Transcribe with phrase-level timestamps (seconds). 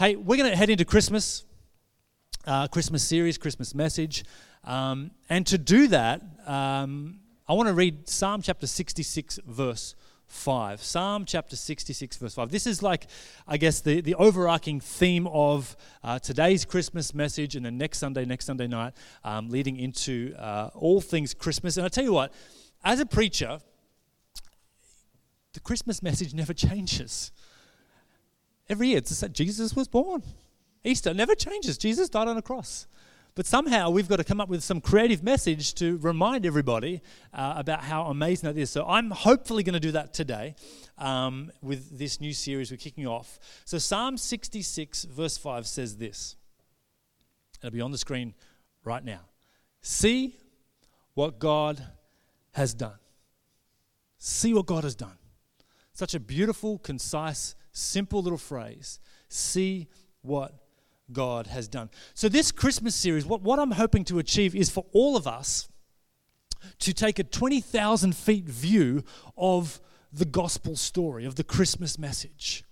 [0.00, 1.44] Hey, we're going to head into Christmas,
[2.46, 4.24] uh, Christmas series, Christmas message.
[4.64, 9.94] Um, and to do that, um, I want to read Psalm chapter 66, verse
[10.26, 10.82] 5.
[10.82, 12.50] Psalm chapter 66, verse 5.
[12.50, 13.08] This is like,
[13.46, 18.24] I guess, the, the overarching theme of uh, today's Christmas message and then next Sunday,
[18.24, 21.76] next Sunday night, um, leading into uh, all things Christmas.
[21.76, 22.32] And I tell you what,
[22.82, 23.58] as a preacher,
[25.52, 27.32] the Christmas message never changes.
[28.70, 30.22] Every year, it's that Jesus was born.
[30.84, 31.76] Easter never changes.
[31.76, 32.86] Jesus died on a cross.
[33.34, 37.02] But somehow we've got to come up with some creative message to remind everybody
[37.34, 38.70] uh, about how amazing that is.
[38.70, 40.54] So I'm hopefully going to do that today
[40.98, 43.40] um, with this new series we're kicking off.
[43.64, 46.36] So Psalm 66, verse 5 says this.
[47.58, 48.34] It'll be on the screen
[48.84, 49.22] right now.
[49.82, 50.36] See
[51.14, 51.82] what God
[52.52, 52.98] has done.
[54.18, 55.18] See what God has done.
[55.92, 59.00] Such a beautiful, concise, simple little phrase.
[59.28, 59.88] See
[60.22, 60.54] what
[61.12, 61.90] God has done.
[62.14, 65.68] So, this Christmas series, what, what I'm hoping to achieve is for all of us
[66.80, 69.02] to take a 20,000 feet view
[69.36, 69.80] of
[70.12, 72.64] the gospel story, of the Christmas message.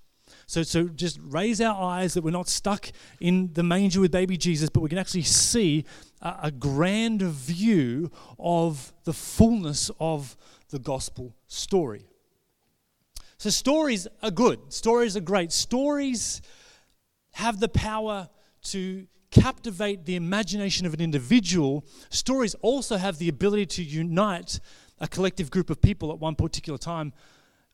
[0.46, 2.90] So, so just raise our eyes that we're not stuck
[3.20, 5.84] in the manger with baby Jesus, but we can actually see
[6.22, 10.36] a, a grand view of the fullness of
[10.70, 12.07] the gospel story.
[13.38, 14.72] So, stories are good.
[14.72, 15.52] Stories are great.
[15.52, 16.42] Stories
[17.34, 18.28] have the power
[18.64, 21.84] to captivate the imagination of an individual.
[22.10, 24.58] Stories also have the ability to unite
[24.98, 27.12] a collective group of people at one particular time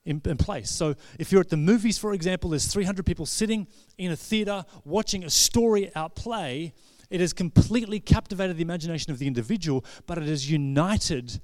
[0.05, 0.71] in, in, place.
[0.71, 4.67] So, if you're at the movies, for example, there's 300 people sitting in a theater
[4.85, 6.75] watching a story out play.
[7.09, 11.41] It has completely captivated the imagination of the individual, but it has united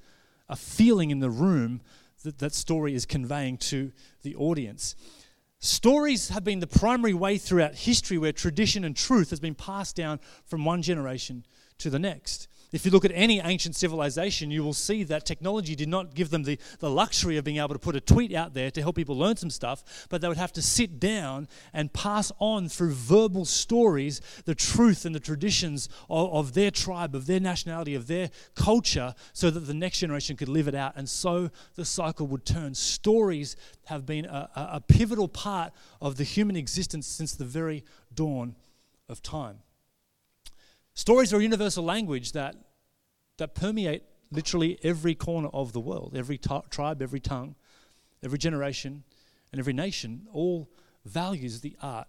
[0.46, 1.80] a feeling in the room
[2.22, 4.94] that that story is conveying to the audience.
[5.58, 9.94] Stories have been the primary way throughout history where tradition and truth has been passed
[9.94, 11.44] down from one generation
[11.78, 12.48] to the next.
[12.72, 16.30] If you look at any ancient civilization, you will see that technology did not give
[16.30, 18.94] them the, the luxury of being able to put a tweet out there to help
[18.96, 22.92] people learn some stuff, but they would have to sit down and pass on through
[22.92, 28.06] verbal stories the truth and the traditions of, of their tribe, of their nationality, of
[28.06, 30.92] their culture, so that the next generation could live it out.
[30.94, 32.74] And so the cycle would turn.
[32.74, 37.84] Stories have been a, a, a pivotal part of the human existence since the very
[38.14, 38.54] dawn
[39.08, 39.58] of time.
[40.94, 42.56] Stories are a universal language that,
[43.38, 47.54] that permeate literally every corner of the world, every t- tribe, every tongue,
[48.22, 49.04] every generation,
[49.52, 50.68] and every nation all
[51.04, 52.08] values the art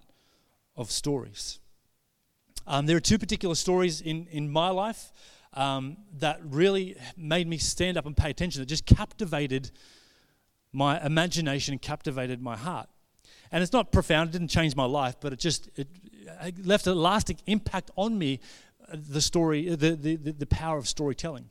[0.75, 1.59] of stories.
[2.67, 5.11] Um, there are two particular stories in, in my life
[5.53, 9.71] um, that really made me stand up and pay attention, that just captivated
[10.71, 12.87] my imagination captivated my heart.
[13.51, 15.87] And it's not profound, it didn't change my life, but it just it,
[16.41, 18.39] it left a lasting impact on me
[18.93, 21.49] the story, the, the, the power of storytelling.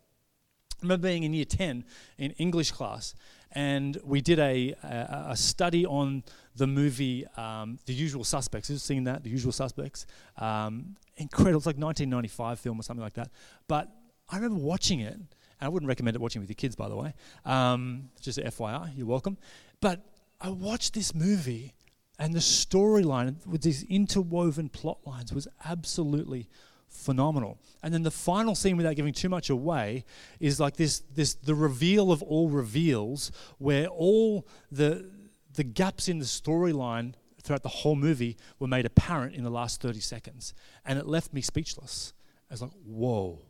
[0.80, 1.84] I remember being in year 10
[2.18, 3.14] in English class,
[3.52, 6.24] and we did a, a, a study on
[6.56, 8.70] the movie um, The Usual Suspects.
[8.70, 9.22] You seen that?
[9.22, 10.06] The Usual Suspects.
[10.38, 11.58] Um, incredible.
[11.58, 13.30] It's like 1995 film or something like that.
[13.68, 13.90] But
[14.28, 15.28] I remember watching it, and
[15.60, 17.12] I wouldn't recommend it watching with your kids, by the way.
[17.44, 19.36] Um, just FYI, you're welcome.
[19.80, 20.06] But
[20.40, 21.74] I watched this movie,
[22.18, 26.48] and the storyline with these interwoven plot lines was absolutely
[26.90, 27.58] phenomenal.
[27.82, 30.04] And then the final scene, without giving too much away,
[30.38, 35.10] is like this, this the reveal of all reveals, where all the
[35.54, 39.80] the gaps in the storyline throughout the whole movie were made apparent in the last
[39.80, 40.54] 30 seconds.
[40.84, 42.12] And it left me speechless.
[42.50, 43.40] I was like, whoa,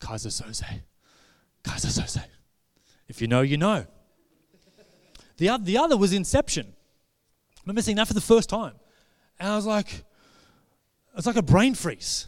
[0.00, 0.82] Keyser Söze.
[1.62, 2.24] Keyser Söze.
[3.08, 3.86] If you know, you know.
[5.38, 6.66] The, other, the other was Inception.
[6.66, 8.74] I remember seeing that for the first time.
[9.38, 10.04] And I was like,
[11.16, 12.26] it's like a brain freeze.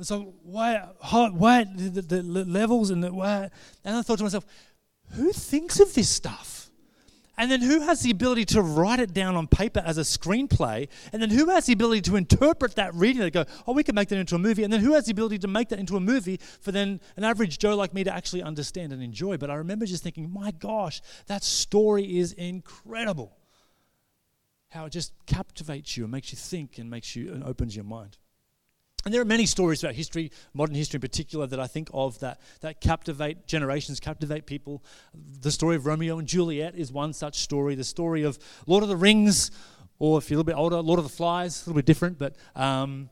[0.00, 0.76] So why,
[1.10, 3.50] why the, the, the levels and the why?
[3.84, 4.46] And I thought to myself,
[5.12, 6.70] who thinks of this stuff?
[7.36, 10.88] And then who has the ability to write it down on paper as a screenplay?
[11.12, 13.94] And then who has the ability to interpret that reading and go, oh, we can
[13.94, 14.64] make that into a movie?
[14.64, 17.22] And then who has the ability to make that into a movie for then an
[17.22, 19.36] average Joe like me to actually understand and enjoy?
[19.36, 23.36] But I remember just thinking, my gosh, that story is incredible.
[24.70, 27.84] How it just captivates you and makes you think and makes you and opens your
[27.84, 28.18] mind.
[29.08, 32.18] And there are many stories about history, modern history in particular, that I think of
[32.18, 34.84] that, that captivate generations, captivate people.
[35.40, 37.74] The story of Romeo and Juliet is one such story.
[37.74, 39.50] The story of Lord of the Rings,
[39.98, 42.18] or if you're a little bit older, Lord of the Flies, a little bit different,
[42.18, 43.08] but um,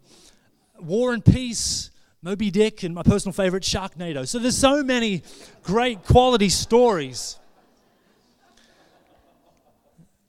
[0.78, 1.90] War and Peace,
[2.20, 4.28] Moby Dick, and my personal favorite, Sharknado.
[4.28, 5.22] So there's so many
[5.62, 7.38] great quality stories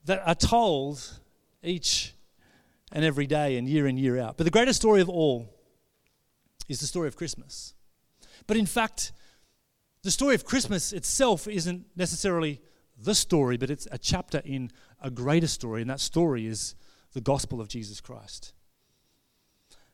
[0.06, 1.20] that are told
[1.62, 2.14] each
[2.90, 4.38] and every day and year in, year out.
[4.38, 5.57] But the greatest story of all
[6.68, 7.74] is the story of Christmas.
[8.46, 9.12] But in fact,
[10.02, 12.60] the story of Christmas itself isn't necessarily
[12.96, 14.70] the story, but it's a chapter in
[15.00, 16.74] a greater story, and that story is
[17.12, 18.52] the gospel of Jesus Christ.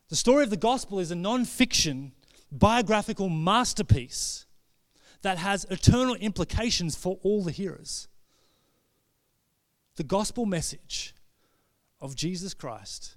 [0.09, 2.11] The story of the gospel is a non fiction
[2.51, 4.45] biographical masterpiece
[5.21, 8.07] that has eternal implications for all the hearers.
[9.95, 11.15] The gospel message
[11.99, 13.15] of Jesus Christ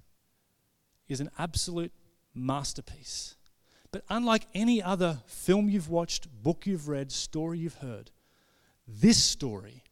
[1.08, 1.92] is an absolute
[2.34, 3.36] masterpiece.
[3.90, 8.10] But unlike any other film you've watched, book you've read, story you've heard,
[8.86, 9.82] this story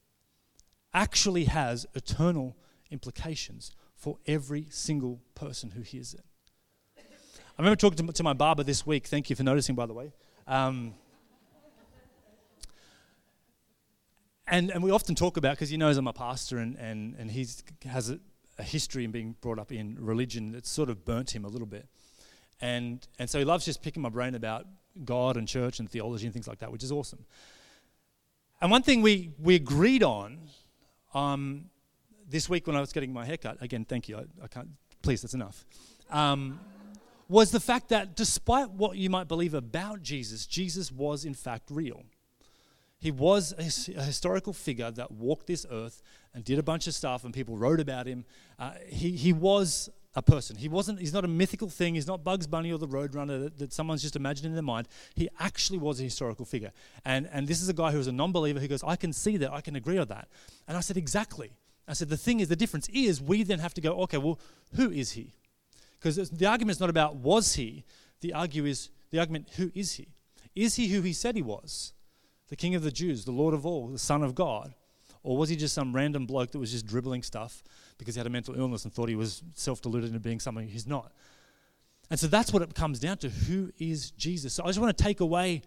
[0.93, 2.57] actually has eternal
[2.91, 6.25] implications for every single person who hears it.
[6.99, 9.07] I remember talking to, my barber this week.
[9.07, 10.13] Thank you for noticing, by the way.
[10.47, 10.93] Um,
[14.47, 17.31] and, and we often talk about, because he knows I'm a pastor and, and, and
[17.31, 17.47] he
[17.87, 18.21] has a,
[18.59, 21.67] a history in being brought up in religion that's sort of burnt him a little
[21.67, 21.89] bit.
[22.61, 24.67] And, and so he loves just picking my brain about
[25.05, 27.25] God and church and theology and things like that, which is awesome.
[28.61, 30.39] And one thing we, we agreed on
[31.13, 31.67] um,
[32.29, 34.69] this week when I was getting my haircut, again, thank you, I, I can't,
[35.03, 35.67] please, that's enough,
[36.11, 36.59] um,
[37.29, 41.71] was the fact that despite what you might believe about Jesus, Jesus was in fact
[41.71, 42.05] real.
[42.99, 46.03] He was a, a, historical figure that walked this earth
[46.35, 48.25] and did a bunch of stuff, and people wrote about him.
[48.59, 50.57] Uh, he, he was a person.
[50.57, 51.95] He wasn't, he's not a mythical thing.
[51.95, 54.89] He's not Bugs Bunny or the Roadrunner that, that someone's just imagined in their mind.
[55.15, 56.73] He actually was a historical figure.
[57.05, 59.13] And, and this is a guy who was a non believer who goes, I can
[59.13, 59.53] see that.
[59.53, 60.29] I can agree on that.
[60.67, 61.53] And I said, Exactly.
[61.87, 64.41] I said, The thing is, the difference is we then have to go, okay, well,
[64.75, 65.35] who is he?
[65.99, 67.85] Because the argument is not about was he,
[68.23, 70.09] the, argue is, the argument, who is he?
[70.55, 71.93] Is he who he said he was?
[72.49, 74.75] The King of the Jews, the Lord of all, the Son of God?
[75.27, 77.65] Or was he just some random bloke that was just dribbling stuff
[77.99, 80.69] because he had a mental illness and thought he was self deluded into being something
[80.69, 81.11] he's not?
[82.09, 83.29] And so that's what it comes down to.
[83.29, 84.55] Who is Jesus?
[84.55, 85.63] So I just want to take away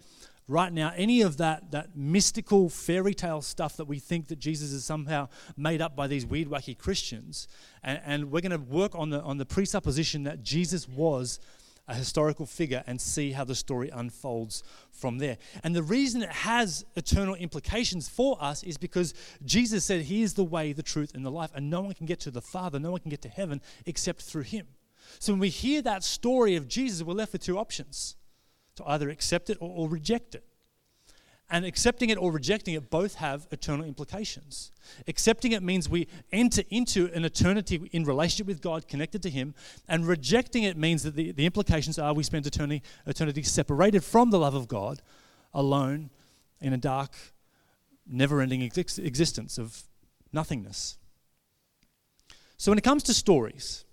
[0.48, 4.72] right now any of that, that mystical fairy tale stuff that we think that Jesus
[4.72, 5.28] is somehow
[5.58, 7.46] made up by these weird, wacky Christians.
[7.82, 11.38] And, and we're going to work on the, on the presupposition that Jesus was
[11.90, 15.36] a historical figure and see how the story unfolds from there.
[15.64, 19.12] And the reason it has eternal implications for us is because
[19.44, 22.06] Jesus said, He is the way, the truth, and the life, and no one can
[22.06, 24.68] get to the Father, no one can get to heaven except through Him.
[25.18, 28.16] So when we hear that story of Jesus, we're left with two options
[28.76, 30.44] to either accept it or, or reject it.
[31.52, 34.70] And accepting it or rejecting it both have eternal implications.
[35.08, 39.54] Accepting it means we enter into an eternity in relationship with God, connected to Him.
[39.88, 44.30] And rejecting it means that the, the implications are we spend eternity, eternity separated from
[44.30, 45.02] the love of God,
[45.52, 46.10] alone
[46.60, 47.16] in a dark,
[48.06, 49.82] never ending ex- existence of
[50.32, 50.98] nothingness.
[52.58, 53.84] So when it comes to stories,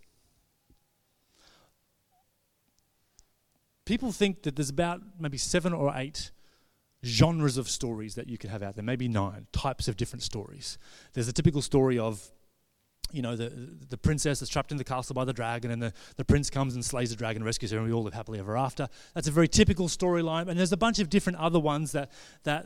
[3.85, 6.31] people think that there's about maybe seven or eight
[7.05, 10.77] genres of stories that you could have out there, maybe nine types of different stories.
[11.13, 12.31] There's a typical story of,
[13.11, 13.49] you know, the,
[13.89, 16.73] the princess is trapped in the castle by the dragon, and the, the prince comes
[16.75, 18.89] and slays the dragon, rescues her, and we all live happily ever after.
[19.13, 20.49] That's a very typical storyline.
[20.49, 22.11] And there's a bunch of different other ones that,
[22.43, 22.65] that,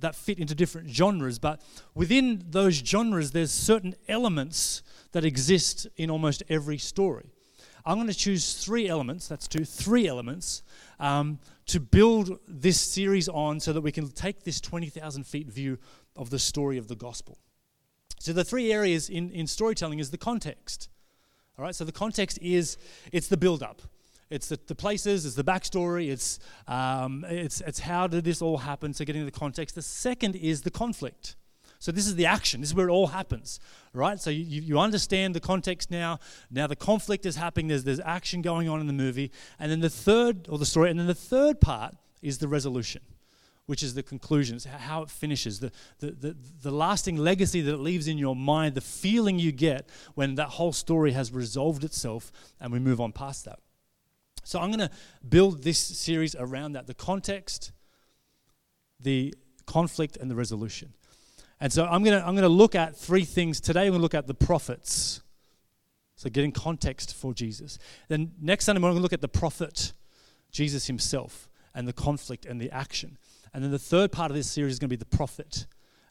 [0.00, 1.38] that fit into different genres.
[1.38, 1.60] But
[1.94, 7.30] within those genres, there's certain elements that exist in almost every story.
[7.84, 10.62] I'm going to choose three elements, that's two, three elements
[11.00, 15.78] um, to build this series on so that we can take this 20,000 feet view
[16.16, 17.38] of the story of the gospel.
[18.18, 20.88] So the three areas in, in storytelling is the context.
[21.58, 22.76] All right, so the context is
[23.12, 23.82] it's the build-up.
[24.30, 28.58] It's the, the places, it's the backstory, it's, um, it's, it's how did this all
[28.58, 29.74] happen, so getting the context.
[29.74, 31.36] The second is the conflict.
[31.82, 32.60] So this is the action.
[32.60, 33.58] This is where it all happens,
[33.92, 34.20] right?
[34.20, 36.20] So you, you understand the context now.
[36.48, 37.66] Now the conflict is happening.
[37.66, 39.32] There's, there's action going on in the movie.
[39.58, 43.02] And then the third, or the story, and then the third part is the resolution
[43.66, 45.70] which is the conclusion, how it finishes, the,
[46.00, 49.88] the, the, the, lasting legacy that it leaves in your mind, the feeling you get
[50.14, 53.60] when that whole story has resolved itself and we move on past that.
[54.42, 54.90] So I'm going to
[55.26, 57.70] build this series around that the context,
[58.98, 59.32] the
[59.64, 60.92] conflict, and the resolution.
[61.62, 63.82] And so I'm going to I'm going to look at three things today.
[63.82, 65.22] I'm going to look at the prophets.
[66.16, 67.78] So getting context for Jesus.
[68.08, 69.92] Then next Sunday morning, we're going to look at the prophet,
[70.50, 73.16] Jesus himself, and the conflict and the action.
[73.54, 75.66] And then the third part of this series is going to be the profit,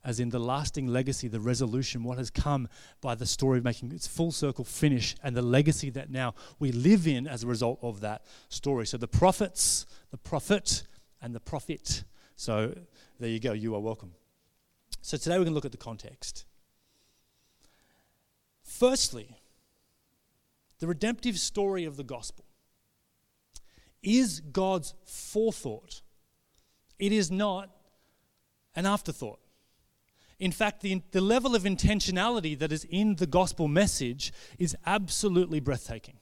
[0.05, 2.70] as in the lasting legacy, the resolution, what has come
[3.01, 6.72] by the story of making its full circle finish, and the legacy that now we
[6.72, 8.88] live in as a result of that story.
[8.88, 10.84] So the prophets, the prophet,
[11.22, 12.05] and the profit.
[12.38, 12.74] So
[13.20, 13.51] there you go.
[13.51, 14.13] You are welcome.
[15.01, 16.46] So today we're going to look at the context.
[18.63, 19.36] Firstly,
[20.79, 22.46] the redemptive story of the gospel
[24.03, 26.01] is God's forethought.
[26.98, 27.70] It is not
[28.75, 29.39] an afterthought.
[30.39, 35.60] In fact, the, the level of intentionality that is in the gospel message is absolutely
[35.60, 36.17] breathtaking.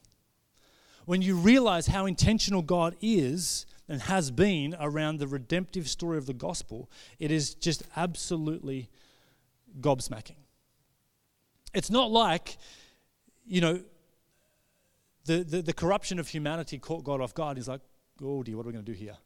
[1.06, 6.26] When you realize how intentional God is and has been around the redemptive story of
[6.26, 8.88] the gospel, it is just absolutely
[9.80, 10.36] gobsmacking.
[11.74, 12.56] It's not like,
[13.44, 13.80] you know,
[15.24, 17.56] the, the, the corruption of humanity caught God off guard.
[17.56, 17.80] He's like,
[18.22, 19.16] oh dear, what are we going to do here?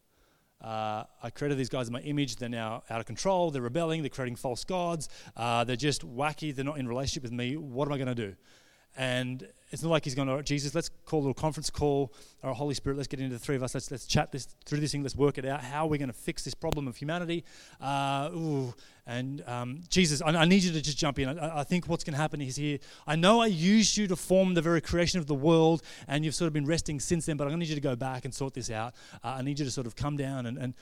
[0.62, 2.37] Uh, I created these guys in my image.
[2.37, 3.50] They're now out of control.
[3.50, 4.00] They're rebelling.
[4.00, 5.11] They're creating false gods.
[5.37, 6.54] Uh, they're just wacky.
[6.54, 7.59] They're not in relationship with me.
[7.59, 8.35] What am I going to do?
[8.96, 12.12] And it's not like he's going to, Jesus, let's call a little conference call,
[12.44, 14.78] or Holy Spirit, let's get into the three of us, let's, let's chat this through
[14.78, 15.62] this thing, let's work it out.
[15.62, 17.42] How are we going to fix this problem of humanity?
[17.80, 18.72] Uh, ooh,
[19.04, 21.40] and um, Jesus, I, I, need you to just jump in.
[21.40, 22.78] I, I think what's going to happen is here.
[23.04, 26.36] I know I used you to form the very creation of the world, and you've
[26.36, 28.24] sort of been resting since then, but I'm going to need you to go back
[28.24, 28.94] and sort this out.
[29.24, 30.74] Uh, I need you to sort of come down, and, and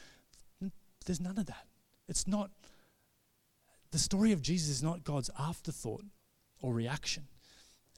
[1.06, 1.66] there's none of that.
[2.08, 2.50] It's not,
[3.90, 6.04] the story of Jesus is not God's afterthought
[6.60, 7.28] or reaction.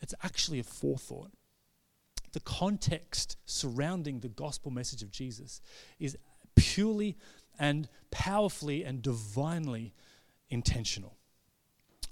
[0.04, 1.30] It's actually a forethought.
[2.32, 5.62] The context surrounding the gospel message of Jesus
[5.98, 6.18] is
[6.56, 7.16] purely
[7.58, 9.94] and powerfully and divinely
[10.50, 11.16] intentional.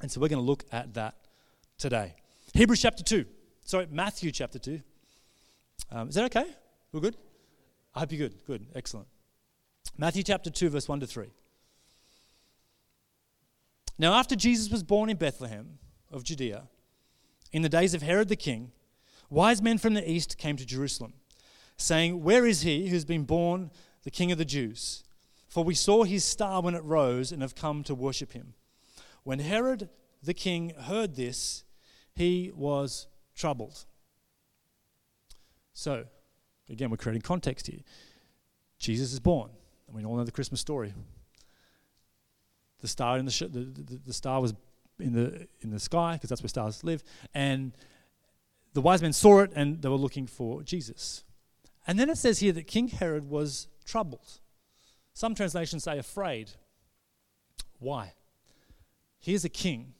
[0.00, 1.16] And so we're going to look at that
[1.76, 2.14] today.
[2.54, 3.26] Hebrews chapter 2.
[3.62, 4.80] Sorry, Matthew chapter 2.
[5.90, 6.46] Um, is that okay?
[6.92, 7.18] We're good?
[7.94, 8.42] I hope you're good.
[8.46, 8.68] Good.
[8.74, 9.06] Excellent.
[9.98, 11.26] Matthew chapter 2, verse 1 to 3.
[13.98, 15.78] Now, after Jesus was born in Bethlehem
[16.10, 16.62] of Judea,
[17.52, 18.72] in the days of Herod the king,
[19.30, 21.12] wise men from the east came to Jerusalem,
[21.76, 23.70] saying, Where is he who's been born
[24.04, 25.04] the king of the Jews?
[25.48, 28.54] For we saw his star when it rose and have come to worship him.
[29.22, 29.90] When Herod
[30.22, 31.64] the king heard this,
[32.14, 33.06] he was
[33.36, 33.84] troubled.
[35.74, 36.04] So,
[36.68, 37.80] again, we're creating context here.
[38.78, 39.50] Jesus is born,
[39.86, 40.94] and we all know the Christmas story.
[42.80, 44.54] The star in the, sh- the, the, the star was
[45.02, 47.02] in the in the sky because that's where stars live
[47.34, 47.72] and
[48.74, 51.24] the wise men saw it and they were looking for Jesus.
[51.86, 54.40] And then it says here that King Herod was troubled.
[55.12, 56.52] Some translations say afraid.
[57.78, 58.14] Why?
[59.18, 59.94] Here's a king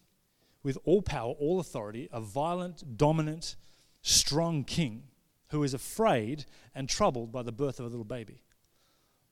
[0.62, 3.56] with all power, all authority, a violent, dominant,
[4.00, 5.04] strong king
[5.48, 8.42] who is afraid and troubled by the birth of a little baby.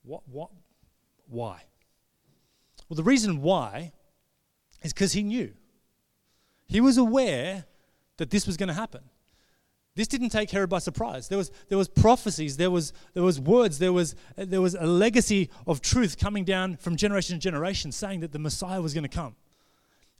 [0.03, 0.49] What, what,
[1.27, 1.63] why?
[2.87, 3.93] Well, the reason why
[4.83, 5.53] is because he knew.
[6.71, 7.65] He was aware
[8.15, 9.01] that this was going to happen.
[9.93, 11.27] This didn't take Herod by surprise.
[11.27, 14.85] There was, there was prophecies, there was, there was words, there was, there was a
[14.85, 19.03] legacy of truth coming down from generation to generation saying that the Messiah was going
[19.03, 19.35] to come.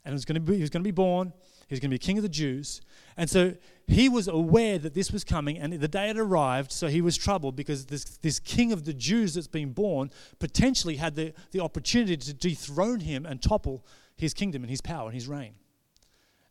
[0.04, 1.32] And it was going to be, he was going to be born,
[1.68, 2.82] he was going to be king of the Jews.
[3.16, 3.54] And so
[3.86, 7.16] he was aware that this was coming, and the day had arrived, so he was
[7.16, 11.60] troubled because this, this king of the Jews that's been born potentially had the, the
[11.60, 15.54] opportunity to dethrone him and topple his kingdom and his power and his reign.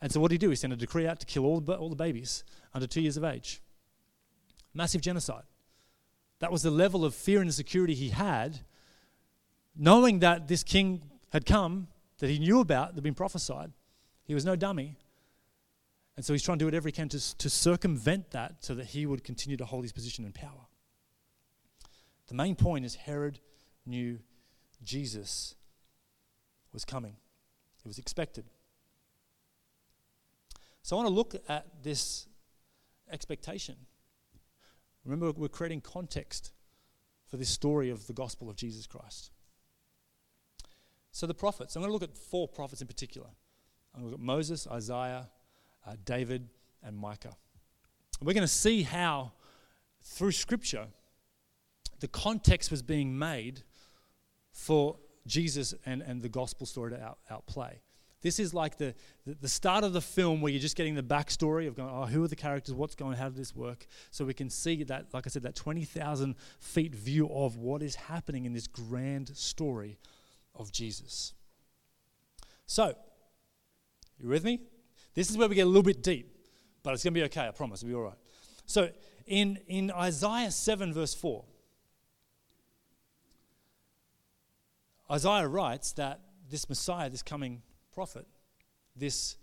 [0.02, 0.50] And so what did he do?
[0.50, 2.44] He sent a decree out to kill all the, all the babies
[2.74, 3.62] under two years of age.
[4.74, 5.44] Massive genocide.
[6.40, 8.62] That was the level of fear and insecurity he had,
[9.76, 13.72] knowing that this king had come, that he knew about, that had been prophesied.
[14.24, 14.98] He was no dummy.
[16.16, 18.88] And so he's trying to do whatever he can to, to circumvent that so that
[18.88, 20.68] he would continue to hold his position and power.
[22.28, 23.40] The main point is Herod
[23.86, 24.20] knew
[24.84, 25.56] Jesus
[26.74, 27.16] was coming.
[27.84, 28.46] It was expected.
[30.84, 32.28] So I want to look at this
[33.12, 33.76] expectation.
[35.06, 36.54] Remember, we're creating context
[37.28, 39.32] for this story of the gospel of Jesus Christ.
[41.12, 43.28] So, the prophets, I'm going to look at four prophets in particular.
[43.94, 45.30] I'm going to look at Moses, Isaiah,
[45.86, 46.48] uh, David,
[46.84, 47.36] and Micah.
[48.20, 49.34] And we're going to see how,
[50.04, 50.88] through Scripture,
[52.00, 53.64] the context was being made
[54.52, 54.98] for
[55.28, 57.82] Jesus and, and the gospel story to out, outplay.
[58.22, 58.94] This is like the,
[59.26, 62.24] the, start of the film where you're just getting the backstory of going, oh, who
[62.24, 63.88] are the characters, what's going, on, how did this work?
[64.12, 67.96] So we can see that, like I said, that 20,000 feet view of what is
[67.96, 69.98] happening in this grand story
[70.54, 71.34] of Jesus.
[72.68, 72.96] So,
[74.20, 74.62] you with me?
[75.16, 76.32] This is where we get a little bit deep,
[76.84, 78.18] but it's going to be okay, I promise, it'll be all right.
[78.68, 78.90] So,
[79.26, 81.44] in, in Isaiah 7, verse 4,
[85.12, 87.64] Isaiah writes that this Messiah, this coming
[88.02, 88.26] prophet,
[88.96, 89.36] this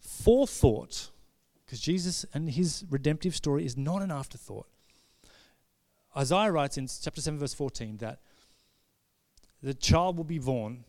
[0.00, 1.10] forethought,
[1.66, 4.66] because Jesus and his redemptive story is not an afterthought.
[6.16, 8.20] Isaiah writes in chapter 7, verse 14, that
[9.62, 10.84] the child will be born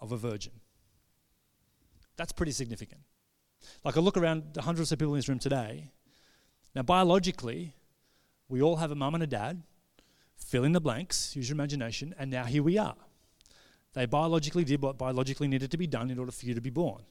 [0.00, 0.54] of a virgin.
[2.16, 3.02] That's pretty significant.
[3.84, 5.92] Like I look around the hundreds of people in this room today,
[6.74, 7.74] Now, biologically,
[8.48, 9.62] we all have a mum and a dad.
[10.36, 12.96] Fill in the blanks, use your imagination, and now here we are.
[13.98, 16.70] They biologically did what biologically needed to be done in order for you to be
[16.70, 17.02] born.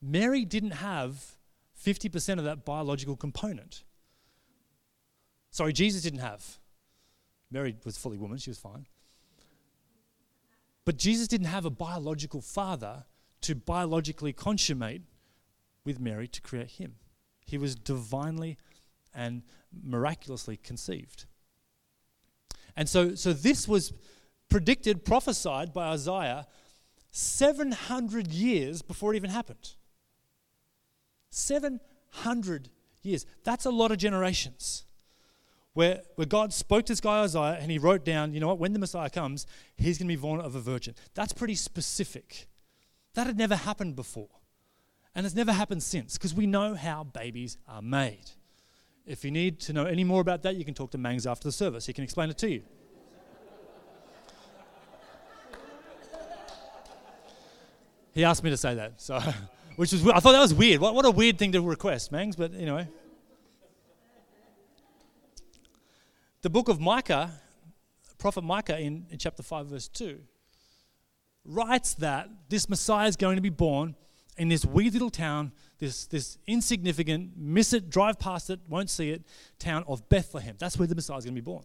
[0.00, 1.36] Mary didn't have
[1.78, 3.84] 50% of that biological component.
[5.50, 6.56] Sorry, Jesus didn't have.
[7.50, 8.86] Mary was fully woman, she was fine.
[10.86, 13.04] But Jesus didn't have a biological father
[13.42, 15.02] to biologically consummate
[15.84, 16.94] with Mary to create him.
[17.44, 18.56] He was divinely
[19.14, 19.42] and
[19.82, 21.26] miraculously conceived.
[22.74, 23.92] And so, so this was
[24.48, 26.46] predicted, prophesied by Isaiah
[27.10, 29.74] 700 years before it even happened.
[31.30, 32.70] 700
[33.02, 33.26] years.
[33.44, 34.84] That's a lot of generations.
[35.74, 38.58] Where, where God spoke to this guy Isaiah and he wrote down, you know what,
[38.58, 39.46] when the Messiah comes,
[39.76, 40.94] he's going to be born of a virgin.
[41.14, 42.46] That's pretty specific.
[43.14, 44.28] That had never happened before.
[45.14, 48.30] And it's never happened since because we know how babies are made.
[49.06, 51.46] If you need to know any more about that, you can talk to Mangs after
[51.46, 51.86] the service.
[51.86, 52.62] He can explain it to you.
[58.14, 59.20] He asked me to say that, so
[59.76, 60.80] which was I thought that was weird.
[60.80, 62.36] What, what a weird thing to request, Mangs.
[62.36, 62.88] But anyway,
[66.42, 67.30] the book of Micah,
[68.18, 70.20] prophet Micah in, in chapter five, verse two,
[71.44, 73.96] writes that this Messiah is going to be born
[74.36, 79.10] in this wee little town, this, this insignificant, miss it, drive past it, won't see
[79.10, 79.22] it,
[79.58, 80.56] town of Bethlehem.
[80.58, 81.64] That's where the Messiah is going to be born.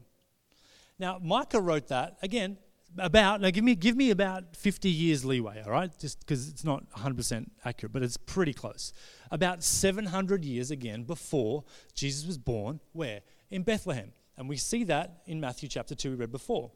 [0.99, 2.57] Now, Micah wrote that, again,
[2.97, 5.91] about, now give me, give me about 50 years leeway, all right?
[5.99, 8.93] Just because it's not 100% accurate, but it's pretty close.
[9.31, 13.21] About 700 years, again, before Jesus was born, where?
[13.51, 14.11] In Bethlehem.
[14.37, 16.71] And we see that in Matthew chapter 2, we read before.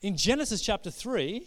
[0.00, 1.46] In Genesis chapter 3,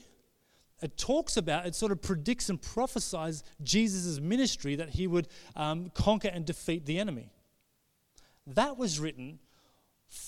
[0.82, 5.92] it talks about, it sort of predicts and prophesies Jesus' ministry that he would um,
[5.94, 7.32] conquer and defeat the enemy.
[8.48, 9.40] That was written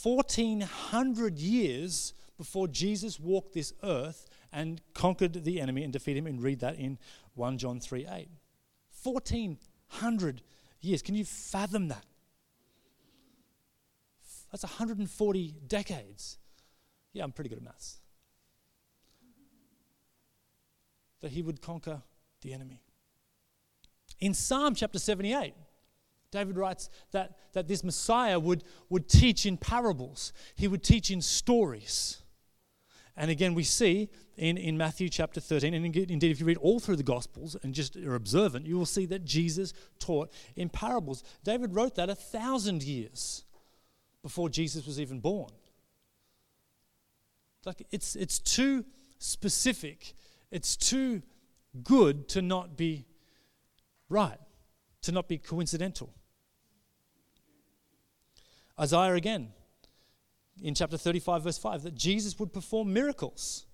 [0.03, 6.27] 1400 years before Jesus walked this earth and conquered the enemy and defeated him.
[6.27, 6.97] And read that in
[7.35, 8.29] 1 John 3 8.
[9.03, 10.41] 1400
[10.81, 11.03] years.
[11.03, 12.03] Can you fathom that?
[14.51, 16.39] That's 140 decades.
[17.13, 18.01] Yeah, I'm pretty good at maths.
[21.21, 22.01] that he would conquer
[22.41, 22.81] the enemy.
[24.19, 25.53] In Psalm chapter 78,
[26.31, 31.21] David writes that, that this Messiah would, would teach in parables, he would teach in
[31.21, 32.20] stories.
[33.17, 36.79] And again, we see in, in Matthew chapter 13, and indeed, if you read all
[36.79, 41.23] through the Gospels and just are observant, you will see that Jesus taught in parables.
[41.43, 43.43] David wrote that a thousand years
[44.23, 45.51] before Jesus was even born.
[47.65, 48.85] Like it's, it's too
[49.19, 50.15] specific
[50.51, 51.21] it's too
[51.83, 53.05] good to not be
[54.09, 54.37] right,
[55.03, 56.13] to not be coincidental.
[58.79, 59.53] Isaiah again,
[60.61, 63.65] in chapter 35, verse 5, that Jesus would perform miracles.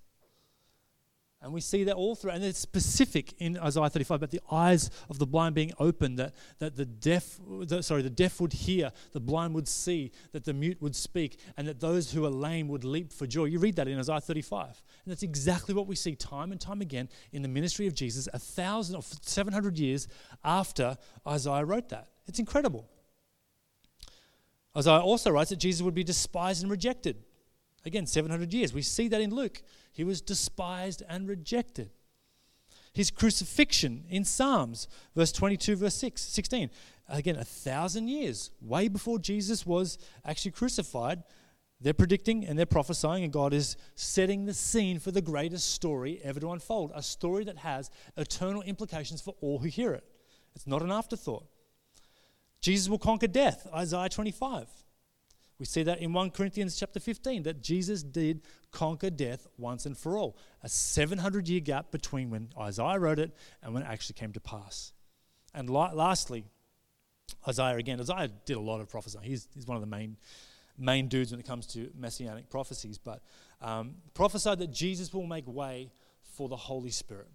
[1.40, 4.90] And we see that all through, and it's specific in Isaiah 35 about the eyes
[5.08, 8.90] of the blind being opened, that, that the deaf, the, sorry, the deaf would hear,
[9.12, 12.66] the blind would see, that the mute would speak, and that those who are lame
[12.66, 13.44] would leap for joy.
[13.44, 14.82] You read that in Isaiah 35.
[15.04, 18.28] And that's exactly what we see time and time again in the ministry of Jesus,
[18.34, 20.08] a thousand or 700 years
[20.42, 22.08] after Isaiah wrote that.
[22.26, 22.88] It's incredible.
[24.78, 27.16] Isaiah also writes that Jesus would be despised and rejected.
[27.84, 28.72] Again, 700 years.
[28.72, 29.62] We see that in Luke.
[29.92, 31.90] He was despised and rejected.
[32.92, 36.70] His crucifixion in Psalms, verse 22, verse 6, 16.
[37.08, 41.22] Again, a thousand years, way before Jesus was actually crucified.
[41.80, 46.20] They're predicting and they're prophesying, and God is setting the scene for the greatest story
[46.24, 50.04] ever to unfold a story that has eternal implications for all who hear it.
[50.54, 51.46] It's not an afterthought.
[52.60, 54.68] Jesus will conquer death, Isaiah 25.
[55.58, 59.96] We see that in 1 Corinthians chapter 15 that Jesus did conquer death once and
[59.96, 60.36] for all.
[60.62, 64.40] A 700 year gap between when Isaiah wrote it and when it actually came to
[64.40, 64.92] pass.
[65.54, 66.44] And lastly,
[67.46, 68.00] Isaiah again.
[68.00, 69.24] Isaiah did a lot of prophesying.
[69.24, 70.16] He's, he's one of the main,
[70.78, 72.98] main dudes when it comes to messianic prophecies.
[72.98, 73.22] But
[73.60, 75.90] um, prophesied that Jesus will make way
[76.36, 77.28] for the Holy Spirit.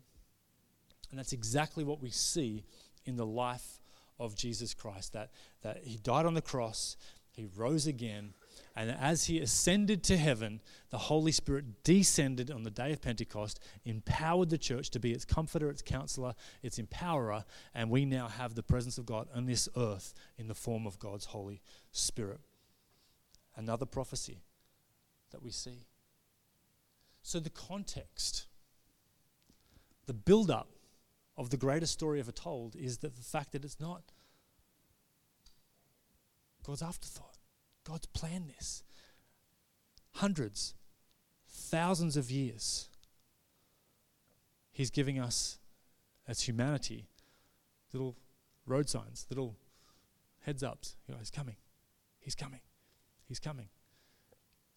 [1.10, 2.64] And that's exactly what we see
[3.06, 3.82] in the life
[4.24, 5.32] of Jesus Christ that,
[5.62, 6.98] that he died on the cross,
[7.32, 8.34] he rose again.
[8.76, 13.60] And as he ascended to heaven, the Holy Spirit descended on the day of Pentecost,
[13.86, 18.56] empowered the church to be its comforter, its counselor, its empowerer, and we now have
[18.56, 22.40] the presence of God on this earth in the form of God's Holy Spirit.
[23.56, 24.42] Another prophecy
[25.32, 25.86] that we see.
[27.22, 28.48] So, the context,
[30.08, 30.73] the build up
[31.38, 34.04] of the greatest story ever told is that the fact that it's not
[36.64, 37.38] God's afterthought.
[37.84, 38.84] God's planned this.
[40.14, 40.74] Hundreds,
[41.50, 42.88] thousands of years.
[44.72, 45.60] He's giving us,
[46.28, 47.06] as humanity,
[47.92, 48.16] little
[48.66, 49.58] road signs, little
[50.42, 50.96] heads ups.
[51.08, 51.58] You know, he's coming.
[52.20, 52.62] He's coming.
[53.28, 53.68] He's coming.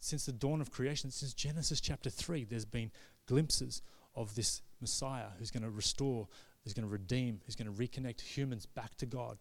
[0.01, 2.91] Since the dawn of creation, since Genesis chapter 3, there's been
[3.27, 3.83] glimpses
[4.17, 6.27] of this Messiah who's going to restore,
[6.65, 9.39] who's going to redeem, who's going to reconnect humans back to God.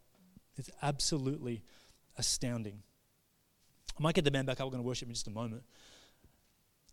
[0.57, 1.63] It's absolutely
[2.17, 2.83] astounding.
[3.97, 4.67] I might get the man back up.
[4.67, 5.63] We're going to worship in just a moment.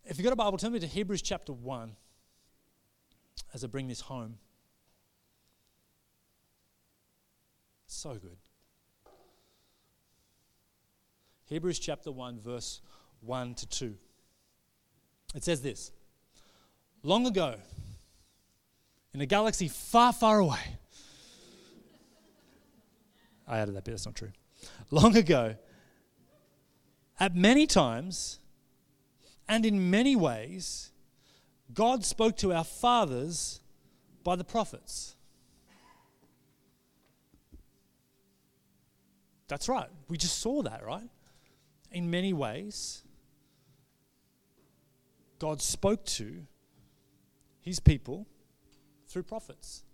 [0.04, 1.94] If you've got a Bible, turn me to Hebrews chapter 1
[3.54, 4.38] as I bring this home.
[7.86, 8.38] So good.
[11.44, 12.80] Hebrews chapter 1, verse
[13.20, 13.94] 1 to 2.
[15.34, 15.92] It says this
[17.02, 17.56] Long ago,
[19.12, 20.78] in a galaxy far, far away,
[23.46, 24.30] I added that bit, that's not true.
[24.90, 25.56] Long ago,
[27.18, 28.38] at many times
[29.48, 30.92] and in many ways,
[31.74, 33.60] God spoke to our fathers
[34.22, 35.16] by the prophets.
[39.48, 39.88] That's right.
[40.08, 41.10] We just saw that, right?
[41.90, 43.02] In many ways,
[45.38, 46.46] God spoke to
[47.62, 48.26] his people
[49.08, 49.84] through prophets.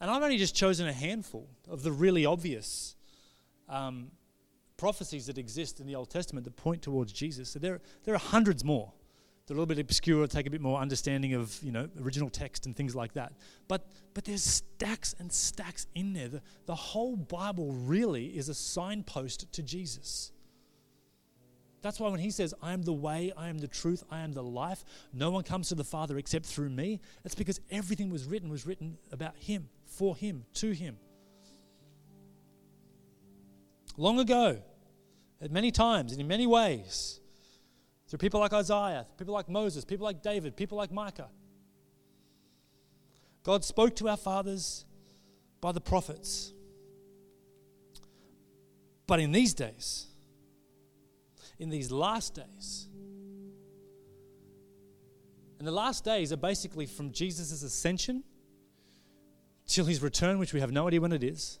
[0.00, 2.96] And I've only just chosen a handful of the really obvious
[3.68, 4.12] um,
[4.76, 7.50] prophecies that exist in the Old Testament that point towards Jesus.
[7.50, 8.92] So there, there are hundreds more.
[9.46, 12.66] They're a little bit obscure, take a bit more understanding of you know original text
[12.66, 13.32] and things like that.
[13.66, 16.28] But but there's stacks and stacks in there.
[16.28, 20.30] The, the whole Bible really is a signpost to Jesus.
[21.82, 24.32] That's why when he says, I am the way, I am the truth, I am
[24.32, 28.24] the life, no one comes to the Father except through me, it's because everything was
[28.24, 30.96] written was written about him, for him, to him.
[33.96, 34.62] Long ago,
[35.40, 37.20] at many times and in many ways,
[38.06, 41.28] through people like Isaiah, people like Moses, people like David, people like Micah.
[43.42, 44.84] God spoke to our fathers
[45.60, 46.52] by the prophets.
[49.08, 50.11] But in these days,
[51.62, 52.88] in these last days,
[55.58, 58.24] and the last days are basically from Jesus' ascension
[59.68, 61.60] till his return, which we have no idea when it is.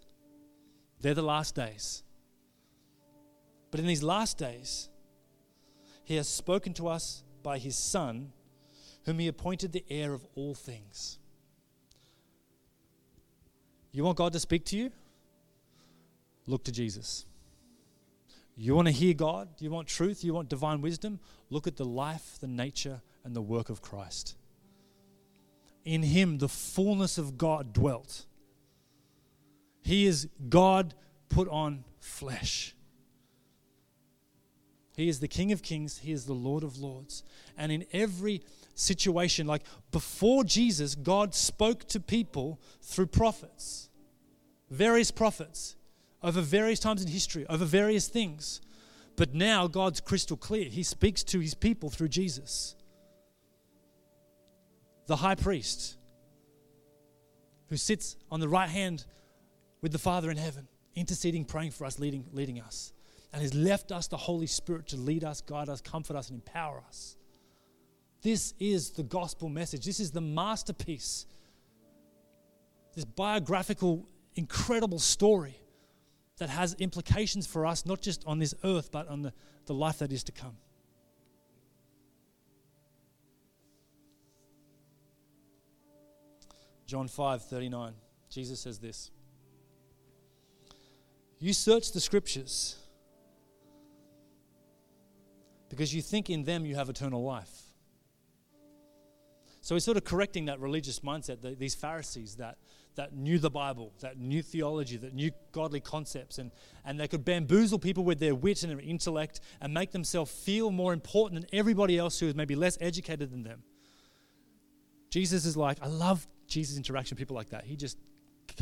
[1.00, 2.02] They're the last days.
[3.70, 4.88] But in these last days,
[6.02, 8.32] he has spoken to us by his Son,
[9.04, 11.18] whom he appointed the heir of all things.
[13.92, 14.90] You want God to speak to you?
[16.48, 17.24] Look to Jesus.
[18.56, 19.48] You want to hear God?
[19.58, 20.24] You want truth?
[20.24, 21.20] You want divine wisdom?
[21.50, 24.36] Look at the life, the nature, and the work of Christ.
[25.84, 28.26] In him, the fullness of God dwelt.
[29.82, 30.94] He is God
[31.28, 32.74] put on flesh.
[34.96, 37.24] He is the King of Kings, He is the Lord of Lords.
[37.56, 38.42] And in every
[38.74, 43.88] situation, like before Jesus, God spoke to people through prophets,
[44.70, 45.76] various prophets,
[46.22, 48.60] over various times in history, over various things.
[49.16, 50.64] But now God's crystal clear.
[50.64, 52.76] He speaks to His people through Jesus,
[55.06, 55.96] the high priest,
[57.68, 59.04] who sits on the right hand
[59.80, 62.92] with the Father in heaven, interceding, praying for us, leading, leading us
[63.32, 66.40] and has left us the Holy Spirit to lead us, guide us, comfort us, and
[66.40, 67.16] empower us.
[68.20, 69.84] This is the gospel message.
[69.84, 71.26] This is the masterpiece.
[72.94, 75.56] This biographical, incredible story
[76.42, 79.32] that has implications for us, not just on this earth, but on the,
[79.66, 80.56] the life that is to come.
[86.84, 87.92] John 5 39,
[88.28, 89.12] Jesus says this
[91.38, 92.76] You search the scriptures
[95.68, 97.62] because you think in them you have eternal life.
[99.60, 102.58] So he's sort of correcting that religious mindset, the, these Pharisees that,
[102.94, 106.50] that knew the Bible, that knew theology, that knew godly concepts, and,
[106.84, 110.70] and they could bamboozle people with their wit and their intellect and make themselves feel
[110.70, 113.62] more important than everybody else who is maybe less educated than them.
[115.10, 117.64] Jesus is like, I love Jesus' interaction with people like that.
[117.64, 117.98] He just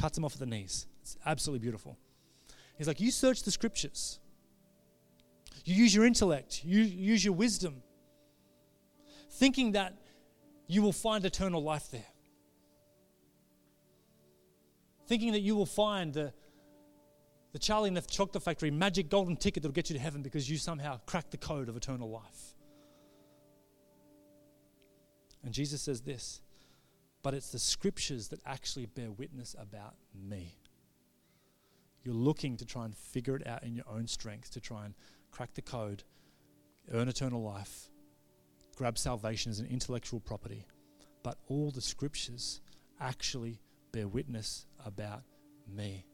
[0.00, 0.86] cuts them off at the knees.
[1.02, 1.98] It's absolutely beautiful.
[2.76, 4.20] He's like, You search the scriptures.
[5.64, 7.82] You use your intellect, you use your wisdom,
[9.32, 9.94] thinking that
[10.66, 12.06] you will find eternal life there.
[15.10, 16.32] Thinking that you will find the,
[17.50, 20.48] the Charlie and the Chocolate Factory magic golden ticket that'll get you to heaven because
[20.48, 22.54] you somehow cracked the code of eternal life.
[25.42, 26.42] And Jesus says this,
[27.24, 30.54] but it's the scriptures that actually bear witness about me.
[32.04, 34.94] You're looking to try and figure it out in your own strength, to try and
[35.32, 36.04] crack the code,
[36.92, 37.90] earn eternal life,
[38.76, 40.68] grab salvation as an intellectual property.
[41.24, 42.60] But all the scriptures
[43.00, 43.60] actually
[43.92, 45.22] bear witness about
[45.68, 46.07] me.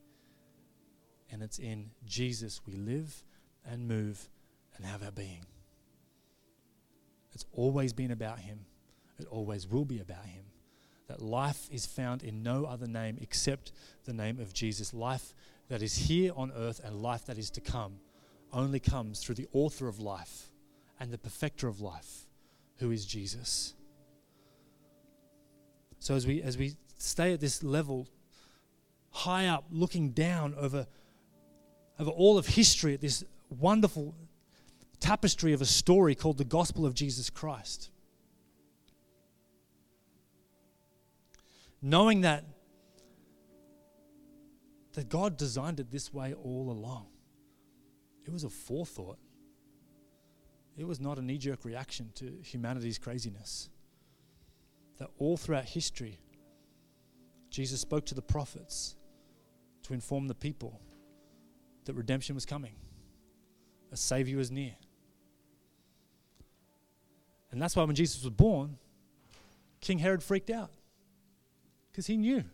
[1.30, 3.24] And it's in Jesus we live
[3.64, 4.28] and move
[4.76, 5.44] and have our being.
[7.32, 8.60] It's always been about Him,
[9.18, 10.44] it always will be about Him.
[11.08, 13.70] That life is found in no other name except
[14.04, 14.92] the name of Jesus.
[14.92, 15.34] Life
[15.68, 18.00] that is here on earth and life that is to come
[18.52, 20.50] only comes through the author of life
[20.98, 22.26] and the perfecter of life,
[22.78, 23.74] who is Jesus.
[25.98, 28.08] So as we as we stay at this level,
[29.10, 30.86] high up, looking down over
[31.98, 34.14] over all of history at this wonderful
[35.00, 37.90] tapestry of a story called the gospel of Jesus Christ.
[41.80, 42.44] Knowing that
[44.96, 47.06] that God designed it this way all along.
[48.24, 49.18] It was a forethought.
[50.76, 53.68] It was not a knee jerk reaction to humanity's craziness.
[54.98, 56.18] That all throughout history,
[57.56, 58.96] Jesus spoke to the prophets
[59.82, 60.78] to inform the people
[61.86, 62.74] that redemption was coming,
[63.90, 64.74] a Savior was near.
[67.50, 68.76] And that's why when Jesus was born,
[69.80, 70.68] King Herod freaked out
[71.90, 72.44] because he knew.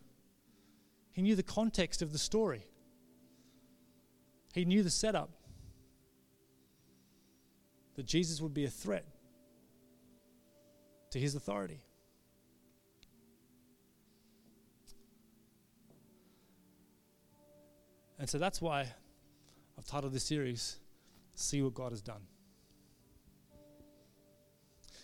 [1.11, 2.65] He knew the context of the story,
[4.53, 5.31] he knew the setup
[7.95, 9.05] that Jesus would be a threat
[11.11, 11.83] to his authority.
[18.23, 18.87] And so that's why
[19.77, 20.77] I've titled this series,
[21.35, 22.21] See What God Has Done.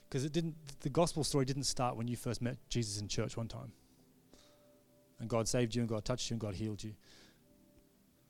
[0.08, 3.36] Because it didn't the gospel story didn't start when you first met Jesus in church
[3.36, 3.74] one time.
[5.20, 6.94] And God saved you and God touched you and God healed you.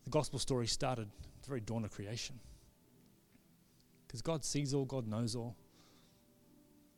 [0.06, 2.39] The gospel story started at the very dawn of creation.
[4.08, 5.56] Because God sees all, God knows all.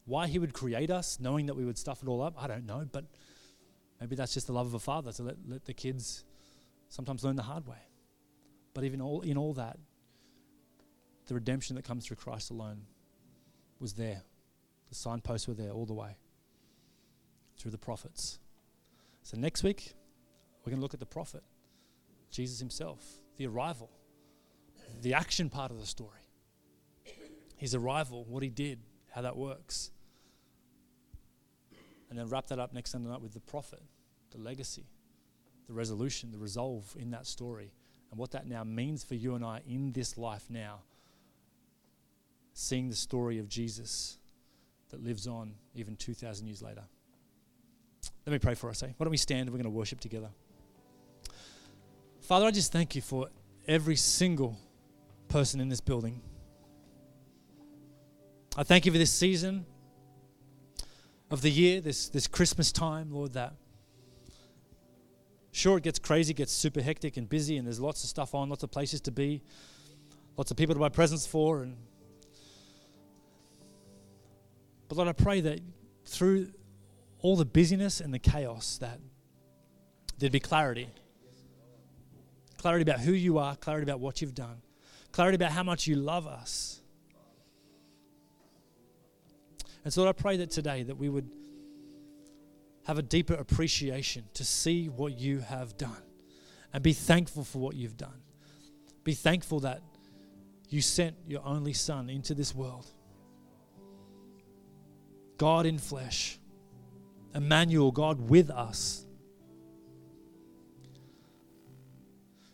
[0.06, 2.66] Why He would create us, knowing that we would stuff it all up, I don't
[2.66, 3.04] know, but
[4.00, 6.24] maybe that's just the love of a father to let, let the kids
[6.92, 7.78] sometimes learn the hard way.
[8.74, 9.80] But even all, in all that,
[11.28, 12.82] the redemption that comes through Christ alone
[13.80, 14.22] was there.
[14.90, 16.18] The signposts were there all the way
[17.58, 18.40] through the prophets.
[19.24, 19.94] So next week,
[20.64, 21.44] we're going to look at the prophet,
[22.30, 23.04] Jesus himself,
[23.38, 23.90] the arrival,
[25.02, 26.28] the action part of the story.
[27.56, 28.80] His arrival, what he did,
[29.12, 29.92] how that works.
[32.10, 33.82] And then wrap that up next Sunday night with the profit,
[34.32, 34.88] the legacy,
[35.72, 37.72] the resolution, the resolve in that story,
[38.12, 40.82] and what that now means for you and I in this life now.
[42.54, 44.18] Seeing the story of Jesus
[44.90, 46.84] that lives on even 2,000 years later.
[48.26, 48.88] Let me pray for us, eh?
[48.98, 50.28] Why don't we stand and we're going to worship together?
[52.20, 53.30] Father, I just thank you for
[53.66, 54.58] every single
[55.30, 56.22] person in this building.
[58.58, 59.66] I thank you for this season
[61.30, 63.54] of the year, this, this Christmas time, Lord, that
[65.52, 68.50] sure it gets crazy, gets super hectic and busy, and there's lots of stuff on,
[68.50, 69.42] lots of places to be,
[70.38, 71.76] lots of people to buy presents for, and
[74.92, 75.62] but Lord, I pray that
[76.06, 76.50] through
[77.20, 79.00] all the busyness and the chaos that
[80.18, 80.90] there'd be clarity.
[82.58, 84.62] Clarity about who you are, clarity about what you've done,
[85.14, 86.82] clarity about how much you love us.
[89.86, 91.30] And so Lord, I pray that today that we would
[92.86, 96.04] have a deeper appreciation to see what you have done
[96.74, 98.22] and be thankful for what you've done.
[99.04, 99.82] Be thankful that
[100.70, 102.88] you sent your only son into this world.
[105.38, 106.38] God in flesh
[107.34, 109.06] Emmanuel, God with us,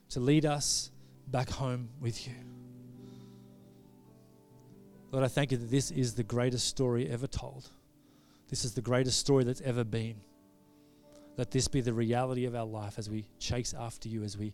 [0.10, 0.92] to lead us
[1.28, 2.34] back home with you.
[5.12, 7.70] Lord, I thank you that this is the greatest story ever told.
[8.50, 10.22] This is the greatest story that's ever been.
[11.38, 14.54] Let this be the reality of our life as we chase after you, as we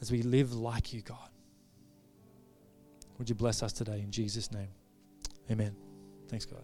[0.00, 1.28] as we live like you, God.
[3.18, 4.70] Would you bless us today in Jesus' name?
[5.50, 5.76] Amen.
[6.28, 6.62] Thanks, God.